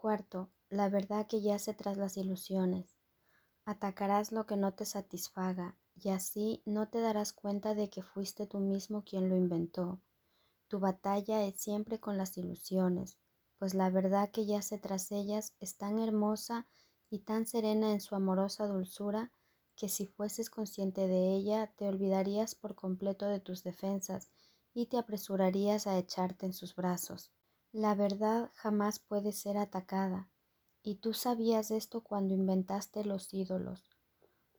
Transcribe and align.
Cuarto, 0.00 0.50
la 0.70 0.88
verdad 0.88 1.26
que 1.26 1.42
yace 1.42 1.74
tras 1.74 1.98
las 1.98 2.16
ilusiones. 2.16 2.96
Atacarás 3.66 4.32
lo 4.32 4.46
que 4.46 4.56
no 4.56 4.72
te 4.72 4.86
satisfaga 4.86 5.76
y 5.94 6.08
así 6.08 6.62
no 6.64 6.88
te 6.88 7.00
darás 7.02 7.34
cuenta 7.34 7.74
de 7.74 7.90
que 7.90 8.02
fuiste 8.02 8.46
tú 8.46 8.60
mismo 8.60 9.04
quien 9.04 9.28
lo 9.28 9.36
inventó. 9.36 10.00
Tu 10.68 10.80
batalla 10.80 11.44
es 11.44 11.60
siempre 11.60 12.00
con 12.00 12.16
las 12.16 12.38
ilusiones, 12.38 13.18
pues 13.58 13.74
la 13.74 13.90
verdad 13.90 14.30
que 14.30 14.46
yace 14.46 14.78
tras 14.78 15.12
ellas 15.12 15.54
es 15.60 15.76
tan 15.76 15.98
hermosa 15.98 16.66
y 17.10 17.18
tan 17.18 17.44
serena 17.44 17.92
en 17.92 18.00
su 18.00 18.14
amorosa 18.14 18.66
dulzura 18.66 19.30
que 19.76 19.90
si 19.90 20.06
fueses 20.06 20.48
consciente 20.48 21.08
de 21.08 21.34
ella 21.34 21.74
te 21.76 21.86
olvidarías 21.86 22.54
por 22.54 22.74
completo 22.74 23.26
de 23.26 23.40
tus 23.40 23.64
defensas 23.64 24.30
y 24.72 24.86
te 24.86 24.96
apresurarías 24.96 25.86
a 25.86 25.98
echarte 25.98 26.46
en 26.46 26.54
sus 26.54 26.74
brazos. 26.74 27.34
La 27.72 27.94
verdad 27.94 28.50
jamás 28.56 28.98
puede 28.98 29.30
ser 29.30 29.56
atacada, 29.56 30.28
y 30.82 30.96
tú 30.96 31.12
sabías 31.14 31.70
esto 31.70 32.00
cuando 32.00 32.34
inventaste 32.34 33.04
los 33.04 33.32
ídolos. 33.32 33.88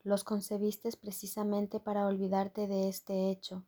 Los 0.01 0.23
concebiste 0.23 0.89
precisamente 0.95 1.81
para 1.81 2.05
olvidarte 2.05 2.67
de 2.67 2.87
este 2.87 3.29
hecho. 3.29 3.65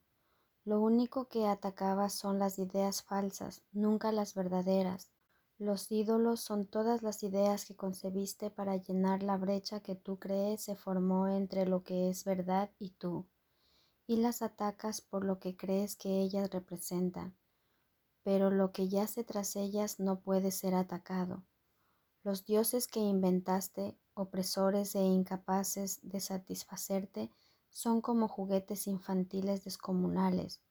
Lo 0.64 0.80
único 0.80 1.28
que 1.28 1.46
atacabas 1.46 2.14
son 2.14 2.40
las 2.40 2.58
ideas 2.58 3.04
falsas, 3.04 3.64
nunca 3.74 4.14
las 4.14 4.34
verdaderas. 4.34 5.12
Los 5.58 5.92
ídolos 5.92 6.40
son 6.40 6.66
todas 6.66 7.04
las 7.04 7.22
ideas 7.22 7.66
que 7.66 7.76
concebiste 7.76 8.50
para 8.50 8.78
llenar 8.78 9.24
la 9.24 9.36
brecha 9.36 9.82
que 9.82 9.96
tú 9.96 10.20
crees 10.20 10.62
se 10.62 10.78
formó 10.78 11.28
entre 11.28 11.66
lo 11.66 11.84
que 11.84 12.10
es 12.10 12.24
verdad 12.24 12.72
y 12.80 12.92
tú, 12.92 13.28
y 14.08 14.16
las 14.16 14.42
atacas 14.42 15.02
por 15.02 15.26
lo 15.26 15.40
que 15.40 15.58
crees 15.58 15.98
que 15.98 16.22
ellas 16.22 16.50
representan 16.50 17.36
pero 18.24 18.50
lo 18.50 18.72
que 18.72 18.88
yace 18.88 19.24
tras 19.24 19.56
ellas 19.56 20.00
no 20.00 20.20
puede 20.20 20.52
ser 20.52 20.76
atacado. 20.76 21.44
Los 22.24 22.46
dioses 22.46 22.88
que 22.88 23.00
inventaste, 23.02 23.98
opresores 24.14 24.96
e 24.96 25.04
incapaces 25.04 26.00
de 26.04 26.20
satisfacerte, 26.20 27.30
son 27.70 28.02
como 28.02 28.28
juguetes 28.28 28.88
infantiles 28.88 29.64
descomunales. 29.64 30.62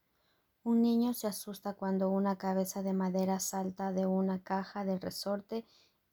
Un 0.65 0.81
niño 0.81 1.13
se 1.13 1.27
asusta 1.27 1.75
cuando 1.75 2.09
una 2.09 2.39
cabeza 2.39 2.83
de 2.83 2.93
madera 2.93 3.41
salta 3.41 3.93
de 3.93 4.07
una 4.07 4.43
caja 4.43 4.85
de 4.85 4.99
resorte 4.99 5.67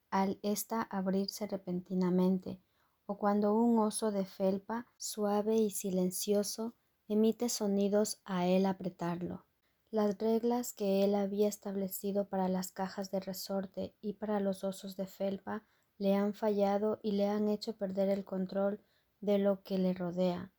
al 0.10 0.40
ésta 0.42 0.82
abrirse 0.82 1.46
repentinamente, 1.46 2.60
o 3.06 3.18
cuando 3.18 3.54
un 3.54 3.78
oso 3.80 4.12
de 4.12 4.26
felpa, 4.26 4.88
suave 4.98 5.56
y 5.56 5.70
silencioso, 5.70 6.74
emite 7.08 7.48
sonidos 7.48 8.22
a 8.26 8.48
él 8.48 8.66
apretarlo. 8.66 9.49
Las 9.92 10.20
reglas 10.20 10.74
que 10.74 11.04
él 11.04 11.16
había 11.16 11.48
establecido 11.48 12.30
para 12.30 12.48
las 12.48 12.72
cajas 12.72 13.10
de 13.10 13.20
resorte 13.20 13.96
y 14.02 14.14
para 14.14 14.40
los 14.40 14.64
osos 14.64 14.96
de 14.96 15.08
felpa 15.08 15.64
le 15.98 16.14
han 16.14 16.36
fallado 16.36 17.00
y 17.02 17.14
le 17.14 17.28
han 17.28 17.50
hecho 17.50 17.76
perder 17.76 18.10
el 18.10 18.24
control 18.24 18.82
de 19.20 19.40
lo 19.40 19.64
que 19.64 19.80
le 19.80 19.96
rodea. 19.96 20.52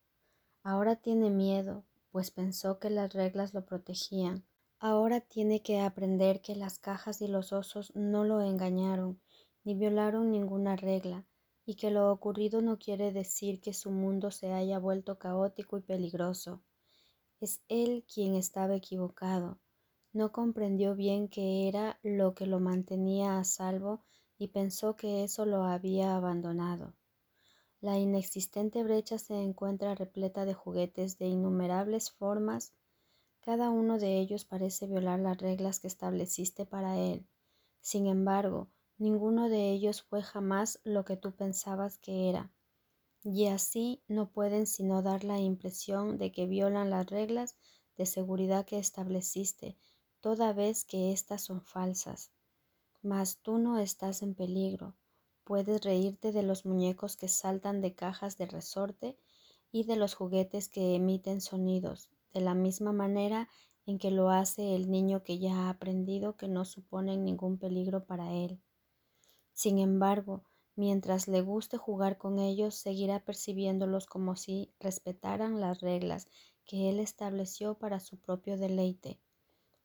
Ahora 0.64 0.97
tiene 0.97 1.31
miedo, 1.31 1.84
pues 2.11 2.33
pensó 2.33 2.81
que 2.81 2.91
las 2.91 3.12
reglas 3.12 3.55
lo 3.55 3.64
protegían. 3.64 4.45
Ahora 4.81 5.20
tiene 5.20 5.62
que 5.62 5.78
aprender 5.78 6.41
que 6.41 6.56
las 6.56 6.81
cajas 6.81 7.22
y 7.22 7.28
los 7.28 7.53
osos 7.53 7.94
no 7.94 8.25
lo 8.25 8.41
engañaron, 8.41 9.20
ni 9.62 9.77
violaron 9.77 10.33
ninguna 10.33 10.75
regla, 10.75 11.25
y 11.65 11.77
que 11.77 11.92
lo 11.92 12.11
ocurrido 12.11 12.62
no 12.62 12.81
quiere 12.81 13.12
decir 13.12 13.61
que 13.61 13.75
su 13.75 13.92
mundo 13.92 14.33
se 14.33 14.53
haya 14.53 14.81
vuelto 14.81 15.20
caótico 15.20 15.78
y 15.78 15.83
peligroso. 15.83 16.62
Es 17.41 17.63
él 17.69 18.05
quien 18.13 18.35
estaba 18.35 18.75
equivocado. 18.75 19.59
No 20.13 20.31
comprendió 20.31 20.95
bien 20.95 21.29
qué 21.29 21.69
era 21.69 21.99
lo 22.03 22.35
que 22.35 22.45
lo 22.45 22.61
mantenía 22.61 23.39
a 23.39 23.45
salvo 23.45 24.03
y 24.37 24.49
pensó 24.49 24.95
que 24.95 25.25
eso 25.25 25.47
lo 25.47 25.65
había 25.65 26.17
abandonado. 26.17 26.93
La 27.81 27.99
inexistente 27.99 28.83
brecha 28.83 29.17
se 29.19 29.41
encuentra 29.41 29.95
repleta 29.95 30.45
de 30.45 30.53
juguetes 30.53 31.17
de 31.17 31.29
innumerables 31.29 32.11
formas. 32.11 32.75
Cada 33.41 33.71
uno 33.71 33.99
de 33.99 34.19
ellos 34.19 34.45
parece 34.45 34.87
violar 34.87 35.19
las 35.19 35.39
reglas 35.39 35.81
que 35.81 35.87
estableciste 35.87 36.67
para 36.67 36.99
él. 36.99 37.27
Sin 37.81 38.06
embargo, 38.06 38.69
ninguno 38.99 39.49
de 39.49 39.71
ellos 39.71 40.03
fue 40.03 40.23
jamás 40.23 40.79
lo 40.84 41.06
que 41.06 41.17
tú 41.17 41.33
pensabas 41.33 41.97
que 41.99 42.29
era 42.29 42.53
y 43.22 43.47
así 43.47 44.03
no 44.08 44.31
pueden 44.31 44.66
sino 44.66 45.03
dar 45.03 45.25
la 45.25 45.38
impresión 45.38 46.19
de 46.19 46.32
que 46.32 46.47
violan 46.47 46.91
las 46.91 47.06
reglas 47.06 47.56
de 47.97 48.06
seguridad 48.06 48.64
que 48.64 48.78
estableciste, 48.78 49.76
toda 50.20 50.53
vez 50.53 50.84
que 50.84 51.12
éstas 51.12 51.42
son 51.42 51.62
falsas. 51.62 52.31
Mas 53.03 53.38
tú 53.38 53.58
no 53.58 53.78
estás 53.78 54.22
en 54.22 54.34
peligro. 54.34 54.97
Puedes 55.44 55.82
reírte 55.82 56.32
de 56.32 56.42
los 56.42 56.64
muñecos 56.64 57.16
que 57.16 57.28
saltan 57.28 57.81
de 57.81 57.94
cajas 57.94 58.36
de 58.36 58.47
resorte 58.47 59.19
y 59.72 59.84
de 59.84 59.97
los 59.97 60.14
juguetes 60.14 60.69
que 60.69 60.94
emiten 60.94 61.41
sonidos, 61.41 62.10
de 62.32 62.41
la 62.41 62.54
misma 62.54 62.92
manera 62.92 63.48
en 63.87 63.98
que 63.98 64.10
lo 64.10 64.31
hace 64.31 64.75
el 64.75 64.91
niño 64.91 65.22
que 65.22 65.38
ya 65.38 65.54
ha 65.54 65.70
aprendido 65.70 66.37
que 66.37 66.48
no 66.48 66.64
suponen 66.64 67.25
ningún 67.25 67.58
peligro 67.58 68.04
para 68.04 68.32
él. 68.32 68.60
Sin 69.52 69.78
embargo, 69.78 70.44
Mientras 70.81 71.29
le 71.29 71.43
guste 71.43 71.77
jugar 71.77 72.17
con 72.17 72.39
ellos, 72.39 72.75
seguirá 72.75 73.23
percibiéndolos 73.23 74.07
como 74.07 74.35
si 74.35 74.73
respetaran 74.81 75.61
las 75.61 75.83
reglas 75.83 76.27
que 76.65 76.89
él 76.89 77.01
estableció 77.01 77.75
para 77.75 78.01
su 78.01 78.17
propio 78.17 78.57
deleite. 78.57 79.21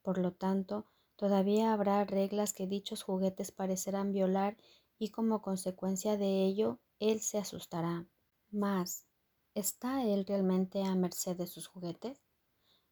Por 0.02 0.18
lo 0.18 0.32
tanto, 0.32 0.86
todavía 1.18 1.74
habrá 1.74 2.06
reglas 2.06 2.54
que 2.54 2.66
dichos 2.66 3.04
juguetes 3.04 3.52
parecerán 3.52 4.14
violar 4.14 4.56
y 4.98 5.10
como 5.10 5.42
consecuencia 5.42 6.16
de 6.16 6.46
ello, 6.46 6.80
él 7.02 7.20
se 7.20 7.40
asustará. 7.40 8.08
Mas, 8.50 9.06
¿está 9.54 10.02
él 10.06 10.26
realmente 10.26 10.82
a 10.82 10.96
merced 10.96 11.36
de 11.36 11.48
sus 11.48 11.68
juguetes? 11.68 12.24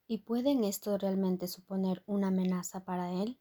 ¿Y 0.08 0.18
pueden 0.18 0.66
estos 0.66 1.02
realmente 1.02 1.48
suponer 1.48 2.04
una 2.06 2.28
amenaza 2.28 2.84
para 2.84 3.14
él? 3.14 3.40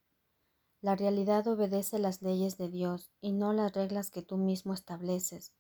La 0.83 0.97
realidad 0.97 1.47
obedece 1.47 2.01
las 2.01 2.23
leyes 2.23 2.59
de 2.59 2.69
Dios 2.69 3.13
y 3.21 3.31
no 3.31 3.53
las 3.53 3.73
reglas 3.73 4.11
que 4.11 4.21
tú 4.21 4.37
mismo 4.37 4.75
estableces. 4.75 5.53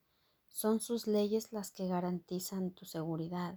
Son 0.49 0.81
sus 0.81 1.06
leyes 1.06 1.53
las 1.53 1.71
que 1.71 1.87
garantizan 1.87 2.72
tu 2.72 2.87
seguridad. 2.87 3.56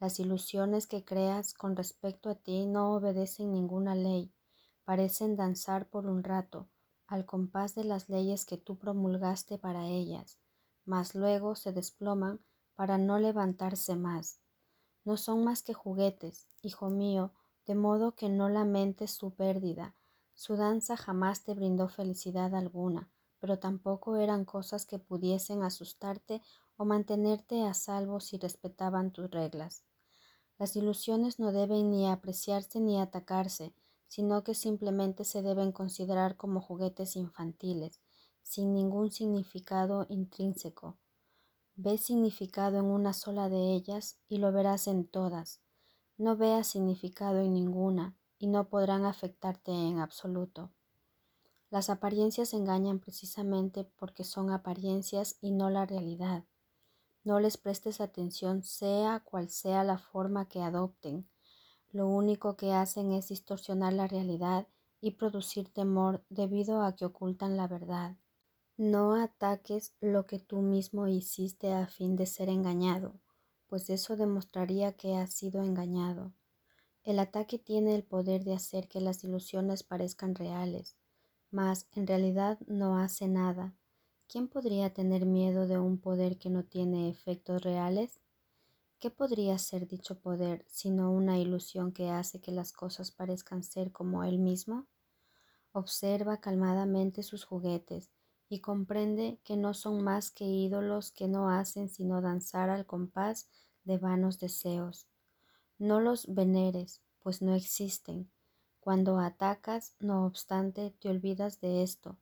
Las 0.00 0.20
ilusiones 0.20 0.86
que 0.86 1.06
creas 1.06 1.54
con 1.54 1.76
respecto 1.76 2.28
a 2.28 2.34
ti 2.34 2.66
no 2.66 2.94
obedecen 2.94 3.52
ninguna 3.52 3.94
ley, 3.94 4.30
parecen 4.84 5.34
danzar 5.34 5.88
por 5.88 6.04
un 6.04 6.22
rato, 6.22 6.68
al 7.06 7.24
compás 7.24 7.74
de 7.74 7.84
las 7.84 8.10
leyes 8.10 8.44
que 8.44 8.58
tú 8.58 8.76
promulgaste 8.76 9.56
para 9.56 9.86
ellas, 9.86 10.38
mas 10.84 11.14
luego 11.14 11.54
se 11.54 11.72
desploman 11.72 12.38
para 12.74 12.98
no 12.98 13.18
levantarse 13.18 13.96
más. 13.96 14.40
No 15.04 15.16
son 15.16 15.42
más 15.42 15.62
que 15.62 15.72
juguetes, 15.72 16.48
hijo 16.60 16.90
mío, 16.90 17.32
de 17.66 17.74
modo 17.74 18.14
que 18.14 18.28
no 18.28 18.50
lamentes 18.50 19.10
su 19.10 19.34
pérdida, 19.34 19.94
su 20.38 20.54
danza 20.54 20.96
jamás 20.96 21.42
te 21.42 21.52
brindó 21.52 21.88
felicidad 21.88 22.54
alguna, 22.54 23.10
pero 23.40 23.58
tampoco 23.58 24.18
eran 24.18 24.44
cosas 24.44 24.86
que 24.86 25.00
pudiesen 25.00 25.64
asustarte 25.64 26.42
o 26.76 26.84
mantenerte 26.84 27.64
a 27.64 27.74
salvo 27.74 28.20
si 28.20 28.38
respetaban 28.38 29.10
tus 29.10 29.28
reglas. 29.32 29.82
Las 30.56 30.76
ilusiones 30.76 31.40
no 31.40 31.50
deben 31.50 31.90
ni 31.90 32.08
apreciarse 32.08 32.78
ni 32.78 33.00
atacarse, 33.00 33.74
sino 34.06 34.44
que 34.44 34.54
simplemente 34.54 35.24
se 35.24 35.42
deben 35.42 35.72
considerar 35.72 36.36
como 36.36 36.60
juguetes 36.60 37.16
infantiles, 37.16 38.00
sin 38.44 38.72
ningún 38.72 39.10
significado 39.10 40.06
intrínseco. 40.08 40.98
Ve 41.74 41.98
significado 41.98 42.78
en 42.78 42.84
una 42.84 43.12
sola 43.12 43.48
de 43.48 43.74
ellas 43.74 44.20
y 44.28 44.36
lo 44.36 44.52
verás 44.52 44.86
en 44.86 45.04
todas. 45.04 45.62
No 46.16 46.36
veas 46.36 46.68
significado 46.68 47.40
en 47.40 47.54
ninguna 47.54 48.17
y 48.38 48.46
no 48.46 48.68
podrán 48.68 49.04
afectarte 49.04 49.72
en 49.72 49.98
absoluto. 49.98 50.70
Las 51.70 51.90
apariencias 51.90 52.54
engañan 52.54 52.98
precisamente 52.98 53.84
porque 53.84 54.24
son 54.24 54.50
apariencias 54.50 55.36
y 55.40 55.50
no 55.50 55.68
la 55.68 55.84
realidad. 55.84 56.44
No 57.24 57.40
les 57.40 57.58
prestes 57.58 58.00
atención 58.00 58.62
sea 58.62 59.20
cual 59.20 59.50
sea 59.50 59.84
la 59.84 59.98
forma 59.98 60.48
que 60.48 60.62
adopten. 60.62 61.28
Lo 61.90 62.06
único 62.08 62.56
que 62.56 62.72
hacen 62.72 63.12
es 63.12 63.28
distorsionar 63.28 63.92
la 63.92 64.06
realidad 64.06 64.66
y 65.00 65.12
producir 65.12 65.68
temor 65.68 66.24
debido 66.30 66.82
a 66.82 66.94
que 66.94 67.04
ocultan 67.04 67.56
la 67.56 67.68
verdad. 67.68 68.16
No 68.78 69.14
ataques 69.14 69.94
lo 70.00 70.26
que 70.26 70.38
tú 70.38 70.62
mismo 70.62 71.08
hiciste 71.08 71.72
a 71.72 71.86
fin 71.86 72.16
de 72.16 72.26
ser 72.26 72.48
engañado, 72.48 73.20
pues 73.66 73.90
eso 73.90 74.16
demostraría 74.16 74.92
que 74.92 75.16
has 75.16 75.32
sido 75.34 75.62
engañado. 75.62 76.32
El 77.02 77.18
ataque 77.18 77.58
tiene 77.58 77.94
el 77.96 78.04
poder 78.04 78.44
de 78.44 78.54
hacer 78.54 78.86
que 78.86 79.00
las 79.00 79.24
ilusiones 79.24 79.82
parezcan 79.82 80.36
reales, 80.36 80.96
mas 81.50 81.88
en 81.92 82.06
realidad 82.06 82.60
no 82.66 82.98
hace 82.98 83.26
nada. 83.26 83.74
¿Quién 84.28 84.46
podría 84.46 84.92
tener 84.92 85.26
miedo 85.26 85.66
de 85.66 85.78
un 85.78 85.98
poder 85.98 86.38
que 86.38 86.50
no 86.50 86.64
tiene 86.64 87.08
efectos 87.08 87.62
reales? 87.62 88.20
¿Qué 89.00 89.10
podría 89.10 89.58
ser 89.58 89.88
dicho 89.88 90.20
poder 90.20 90.64
sino 90.68 91.12
una 91.12 91.38
ilusión 91.38 91.92
que 91.92 92.10
hace 92.10 92.40
que 92.40 92.52
las 92.52 92.72
cosas 92.72 93.10
parezcan 93.10 93.62
ser 93.62 93.92
como 93.92 94.24
él 94.24 94.38
mismo? 94.38 94.86
Observa 95.72 96.40
calmadamente 96.40 97.22
sus 97.22 97.44
juguetes 97.44 98.10
y 98.48 98.60
comprende 98.60 99.40
que 99.44 99.56
no 99.56 99.74
son 99.74 100.02
más 100.02 100.30
que 100.30 100.44
ídolos 100.44 101.12
que 101.12 101.28
no 101.28 101.50
hacen 101.50 101.88
sino 101.88 102.20
danzar 102.20 102.70
al 102.70 102.86
compás 102.86 103.48
de 103.84 103.98
vanos 103.98 104.38
deseos. 104.38 105.06
No 105.78 106.00
los 106.00 106.32
veneres, 106.34 107.02
pues 107.20 107.40
no 107.40 107.54
existen. 107.54 108.30
Cuando 108.80 109.18
atacas, 109.18 109.94
no 110.00 110.26
obstante, 110.26 110.90
te 110.98 111.08
olvidas 111.08 111.60
de 111.60 111.82
esto. 111.82 112.18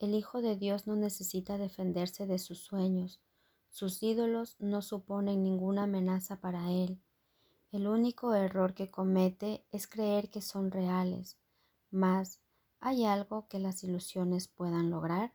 El 0.00 0.14
Hijo 0.14 0.40
de 0.40 0.56
Dios 0.56 0.86
no 0.86 0.96
necesita 0.96 1.58
defenderse 1.58 2.26
de 2.26 2.38
sus 2.38 2.58
sueños. 2.58 3.20
Sus 3.68 4.02
ídolos 4.02 4.56
no 4.58 4.82
suponen 4.82 5.42
ninguna 5.42 5.84
amenaza 5.84 6.40
para 6.40 6.72
él. 6.72 7.00
El 7.70 7.86
único 7.86 8.34
error 8.34 8.74
que 8.74 8.90
comete 8.90 9.64
es 9.70 9.86
creer 9.86 10.28
que 10.28 10.42
son 10.42 10.72
reales. 10.72 11.38
Mas, 11.90 12.40
¿hay 12.80 13.04
algo 13.04 13.46
que 13.46 13.60
las 13.60 13.84
ilusiones 13.84 14.48
puedan 14.48 14.90
lograr? 14.90 15.34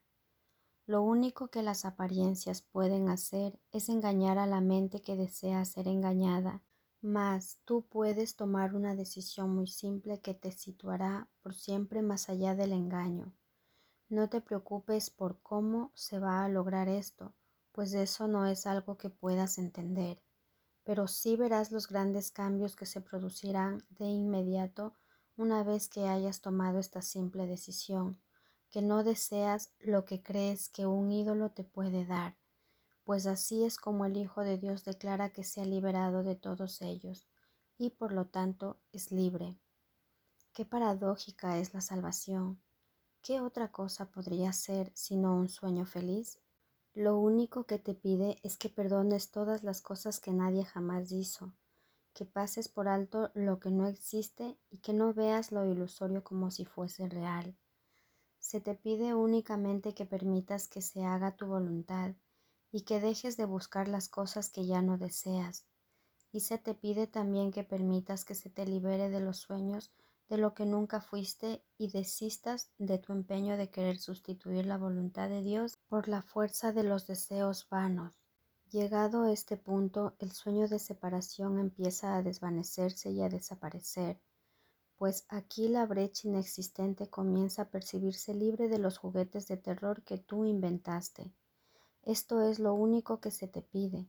Lo 0.87 1.01
único 1.01 1.47
que 1.47 1.63
las 1.63 1.85
apariencias 1.85 2.61
pueden 2.61 3.07
hacer 3.07 3.59
es 3.71 3.87
engañar 3.87 4.37
a 4.37 4.45
la 4.45 4.59
mente 4.59 5.01
que 5.01 5.15
desea 5.15 5.63
ser 5.63 5.87
engañada, 5.87 6.61
mas 7.05 7.59
tú 7.65 7.85
puedes 7.85 8.35
tomar 8.35 8.73
una 8.73 8.95
decisión 8.95 9.53
muy 9.53 9.67
simple 9.67 10.21
que 10.21 10.33
te 10.33 10.51
situará 10.51 11.29
por 11.43 11.53
siempre 11.53 12.01
más 12.01 12.29
allá 12.29 12.55
del 12.55 12.71
engaño. 12.71 13.31
No 14.09 14.27
te 14.27 14.41
preocupes 14.41 15.11
por 15.11 15.39
cómo 15.43 15.91
se 15.93 16.17
va 16.17 16.43
a 16.43 16.49
lograr 16.49 16.89
esto, 16.89 17.35
pues 17.71 17.93
eso 17.93 18.27
no 18.27 18.47
es 18.47 18.65
algo 18.65 18.97
que 18.97 19.11
puedas 19.11 19.59
entender, 19.59 20.19
pero 20.83 21.07
sí 21.07 21.35
verás 21.35 21.71
los 21.71 21.87
grandes 21.87 22.31
cambios 22.31 22.75
que 22.75 22.87
se 22.87 23.01
producirán 23.01 23.85
de 23.91 24.05
inmediato 24.05 24.95
una 25.37 25.63
vez 25.63 25.87
que 25.87 26.07
hayas 26.07 26.41
tomado 26.41 26.79
esta 26.79 27.03
simple 27.03 27.45
decisión 27.45 28.19
que 28.71 28.81
no 28.81 29.03
deseas 29.03 29.71
lo 29.79 30.05
que 30.05 30.23
crees 30.23 30.69
que 30.69 30.87
un 30.87 31.11
ídolo 31.11 31.51
te 31.51 31.63
puede 31.63 32.03
dar, 32.03 32.35
pues 33.05 33.27
así 33.27 33.63
es 33.63 33.77
como 33.77 34.05
el 34.05 34.17
Hijo 34.17 34.41
de 34.41 34.57
Dios 34.57 34.83
declara 34.83 35.29
que 35.29 35.43
se 35.43 35.61
ha 35.61 35.65
liberado 35.65 36.23
de 36.23 36.35
todos 36.35 36.81
ellos 36.81 37.27
y 37.77 37.91
por 37.91 38.11
lo 38.11 38.25
tanto 38.25 38.79
es 38.91 39.11
libre. 39.11 39.59
Qué 40.53 40.65
paradójica 40.65 41.59
es 41.59 41.73
la 41.75 41.81
salvación. 41.81 42.59
¿Qué 43.21 43.41
otra 43.41 43.71
cosa 43.71 44.09
podría 44.09 44.51
ser 44.53 44.91
sino 44.95 45.35
un 45.35 45.49
sueño 45.49 45.85
feliz? 45.85 46.39
Lo 46.95 47.19
único 47.19 47.65
que 47.65 47.77
te 47.77 47.93
pide 47.93 48.39
es 48.41 48.57
que 48.57 48.69
perdones 48.69 49.29
todas 49.29 49.63
las 49.63 49.81
cosas 49.81 50.19
que 50.19 50.31
nadie 50.31 50.65
jamás 50.65 51.11
hizo, 51.11 51.53
que 52.13 52.25
pases 52.25 52.69
por 52.69 52.87
alto 52.87 53.29
lo 53.35 53.59
que 53.59 53.69
no 53.69 53.85
existe 53.85 54.57
y 54.71 54.79
que 54.79 54.93
no 54.93 55.13
veas 55.13 55.51
lo 55.51 55.69
ilusorio 55.69 56.23
como 56.23 56.49
si 56.49 56.65
fuese 56.65 57.07
real. 57.07 57.55
Se 58.39 58.61
te 58.61 58.73
pide 58.73 59.13
únicamente 59.13 59.93
que 59.93 60.05
permitas 60.05 60.67
que 60.67 60.81
se 60.81 61.03
haga 61.03 61.35
tu 61.35 61.45
voluntad 61.45 62.15
y 62.75 62.81
que 62.81 62.99
dejes 62.99 63.37
de 63.37 63.45
buscar 63.45 63.87
las 63.87 64.09
cosas 64.09 64.49
que 64.49 64.65
ya 64.65 64.81
no 64.81 64.97
deseas. 64.97 65.65
Y 66.33 66.41
se 66.41 66.57
te 66.57 66.73
pide 66.73 67.07
también 67.07 67.51
que 67.53 67.63
permitas 67.63 68.25
que 68.25 68.35
se 68.35 68.49
te 68.49 68.65
libere 68.65 69.09
de 69.09 69.21
los 69.21 69.37
sueños 69.37 69.93
de 70.27 70.37
lo 70.37 70.53
que 70.53 70.65
nunca 70.65 70.99
fuiste 70.99 71.63
y 71.77 71.89
desistas 71.89 72.71
de 72.77 72.97
tu 72.97 73.13
empeño 73.13 73.55
de 73.55 73.69
querer 73.69 73.97
sustituir 73.97 74.65
la 74.65 74.77
voluntad 74.77 75.29
de 75.29 75.41
Dios 75.41 75.77
por 75.87 76.09
la 76.09 76.21
fuerza 76.21 76.73
de 76.73 76.83
los 76.83 77.07
deseos 77.07 77.65
vanos. 77.69 78.19
Llegado 78.69 79.23
a 79.23 79.31
este 79.31 79.55
punto, 79.55 80.17
el 80.19 80.33
sueño 80.33 80.67
de 80.67 80.79
separación 80.79 81.59
empieza 81.59 82.17
a 82.17 82.23
desvanecerse 82.23 83.09
y 83.09 83.21
a 83.21 83.29
desaparecer 83.29 84.19
pues 84.97 85.25
aquí 85.29 85.67
la 85.67 85.85
brecha 85.85 86.27
inexistente 86.27 87.09
comienza 87.09 87.63
a 87.63 87.69
percibirse 87.69 88.33
libre 88.33 88.69
de 88.69 88.79
los 88.79 88.97
juguetes 88.97 89.47
de 89.47 89.57
terror 89.57 90.03
que 90.03 90.17
tú 90.17 90.45
inventaste. 90.45 91.31
Esto 92.05 92.41
es 92.41 92.59
lo 92.59 92.75
único 92.75 93.19
que 93.19 93.31
se 93.31 93.47
te 93.47 93.63
pide. 93.63 94.07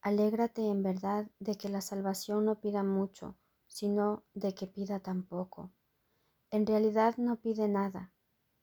Alégrate 0.00 0.66
en 0.66 0.82
verdad 0.82 1.30
de 1.38 1.56
que 1.56 1.68
la 1.68 1.82
salvación 1.82 2.46
no 2.46 2.58
pida 2.58 2.82
mucho, 2.82 3.36
sino 3.66 4.24
de 4.32 4.54
que 4.54 4.66
pida 4.66 5.00
tan 5.00 5.24
poco. 5.24 5.70
En 6.50 6.66
realidad 6.66 7.18
no 7.18 7.36
pide 7.36 7.68
nada, 7.68 8.14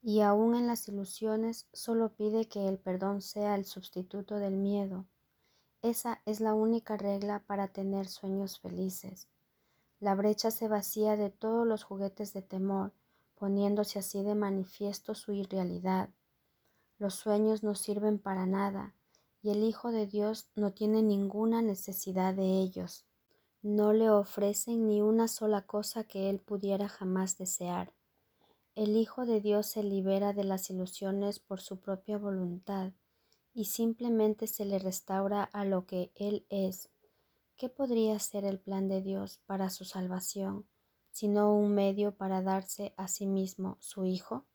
y 0.02 0.22
aun 0.22 0.56
en 0.56 0.66
las 0.66 0.88
ilusiones 0.88 1.68
solo 1.74 2.16
pide 2.16 2.48
que 2.48 2.68
el 2.68 2.80
perdón 2.80 3.22
sea 3.22 3.54
el 3.54 3.66
sustituto 3.66 4.38
del 4.38 4.58
miedo. 4.58 5.06
Esa 5.84 6.24
es 6.26 6.40
la 6.40 6.56
única 6.56 6.98
regla 6.98 7.44
para 7.46 7.68
tener 7.68 8.08
sueños 8.08 8.60
felices. 8.60 9.28
La 10.00 10.16
brecha 10.16 10.50
se 10.50 10.68
vacía 10.68 11.18
de 11.18 11.30
todos 11.30 11.68
los 11.68 11.84
juguetes 11.84 12.34
de 12.34 12.42
temor, 12.42 12.94
poniéndose 13.36 14.00
así 14.00 14.24
de 14.24 14.34
manifiesto 14.34 15.14
su 15.14 15.34
irrealidad. 15.34 16.10
Los 16.98 17.16
sueños 17.16 17.64
no 17.64 17.76
sirven 17.76 18.20
para 18.20 18.46
nada, 18.46 18.96
y 19.42 19.50
el 19.50 19.64
Hijo 19.64 19.92
de 19.92 20.08
Dios 20.08 20.48
no 20.56 20.74
tiene 20.74 21.04
ninguna 21.04 21.62
necesidad 21.62 22.34
de 22.34 22.60
ellos. 22.60 23.06
No 23.62 23.94
le 23.94 24.10
ofrecen 24.10 24.88
ni 24.88 25.02
una 25.02 25.28
sola 25.28 25.64
cosa 25.64 26.04
que 26.04 26.30
él 26.30 26.40
pudiera 26.40 26.88
jamás 26.88 27.38
desear. 27.38 27.94
El 28.76 28.98
Hijo 28.98 29.26
de 29.26 29.42
Dios 29.42 29.68
se 29.68 29.84
libera 29.84 30.34
de 30.34 30.44
las 30.44 30.70
ilusiones 30.70 31.40
por 31.40 31.62
su 31.62 31.80
propia 31.80 32.18
voluntad 32.18 32.92
y 33.54 33.66
simplemente 33.66 34.48
se 34.48 34.66
le 34.66 34.80
restaura 34.80 35.44
a 35.44 35.64
lo 35.64 35.86
que 35.86 36.12
Él 36.16 36.46
es, 36.50 36.90
¿Qué 37.58 37.70
podría 37.70 38.20
ser 38.20 38.44
el 38.44 38.60
plan 38.60 38.90
de 38.90 39.02
Dios 39.02 39.40
para 39.46 39.70
su 39.70 39.86
salvación, 39.86 40.68
sino 41.10 41.56
un 41.56 41.74
medio 41.74 42.14
para 42.14 42.42
darse 42.42 42.94
a 42.98 43.08
sí 43.08 43.28
mismo 43.28 43.78
su 43.80 44.04
Hijo? 44.04 44.46